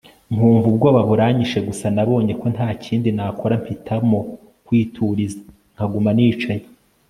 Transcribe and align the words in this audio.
nkumva 0.33 0.65
ubwoba 0.71 0.99
buranyishe, 1.09 1.59
gusa 1.67 1.85
nabonye 1.95 2.33
ko 2.41 2.45
ntakindi 2.53 3.09
nakora 3.17 3.53
mpitamo 3.61 4.19
kwituriza 4.65 5.39
nkaguma 5.75 6.11
nicaye 6.17 6.65